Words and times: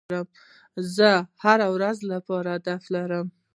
زه 0.95 1.11
د 1.23 1.25
هري 1.41 1.67
ورځي 1.75 2.05
لپاره 2.13 2.47
هدف 2.55 2.81
لرم. 2.95 3.27